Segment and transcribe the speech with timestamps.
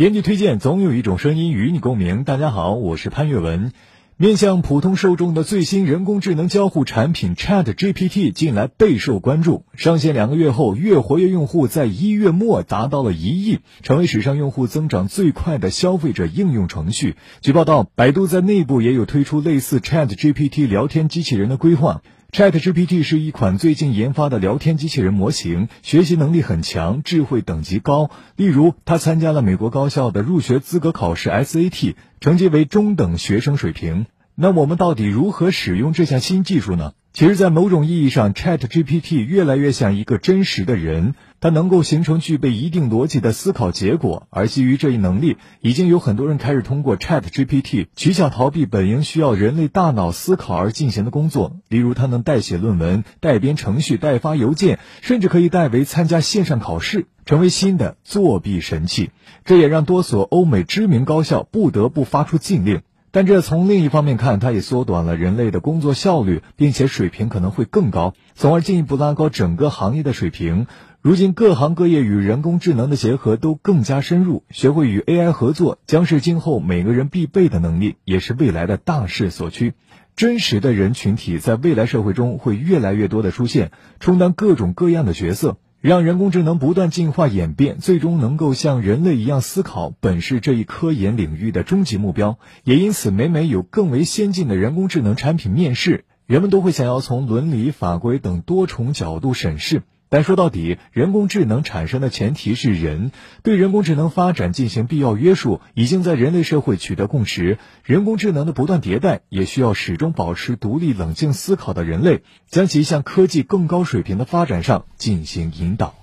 [0.00, 2.24] 编辑推荐，总有一种声音与你共鸣。
[2.24, 3.70] 大家好，我是潘越文。
[4.16, 9.66] 面向普通受众的最新人工智能交互产品 Chat GPT 近来备受关注。
[9.74, 17.16] 上线两个月后，月活跃用户在一月末达到了一亿，成为史上用户增长最快的消费者应用程序。
[17.42, 22.00] 据报道，百度在内部也有推出类似 Chat GPT 聊天机器人的规划。
[22.32, 28.08] ChatGPT 是一款最近研发的聊天机器人模型，学习能力很强，智慧等级高。
[28.36, 34.06] 例如，它参加了美国高校的入学资格考试 SAT，成绩为中等学生水平。
[34.36, 36.92] 那我们到底如何使用这项新技术呢？
[37.20, 44.26] 其实，在某种意义上，ChatGPT 越来越像一个真实的人，它能够形成具备一定逻辑的思考结果。
[44.30, 51.58] 而基于这一能力，已经有很多人开始通过 ChatGPT 取巧逃避本应需要人类大脑思考而进行的工作。
[51.68, 59.10] 例如，它能代写论文、代编程序、代发邮件，甚至可以代为参加线上考试，成为新的作弊神器。
[59.44, 62.80] 这也让多所欧美知名高校不得不发出禁令。
[63.12, 70.66] 但这从另一方面看，它也缩短了人类的工作效率，并且水平可能会更高，从而进一步拉高整个行业的水平。
[71.02, 79.72] 如今，各行各业与人工智能的结合都更加深入，学会与 AI 合作将是今后每个人必备的能力，也是未来的大势所趋。
[80.14, 85.56] 真实的人群体在未来社会中会越来越多的出现，充当各种各样的角色。
[85.80, 92.38] 让人工智能不断进化演变，最终能够像人类一样思考，本是这一科研领域的终极目标。
[92.64, 99.82] 也因此，每每有更为先进的人工智能产品面世，人们都会想要从伦理、法规等多重角度审视。
[100.10, 103.12] 但说到底，人工智能产生的前提是人，
[103.44, 107.58] 对人工智能发展进行必要约束，已经在人类社会取得共识。
[107.84, 115.99] 人工智能的不断迭代，也需要始终保持独立冷静思考的人类，将其向科技更高水平的发展上进行引导。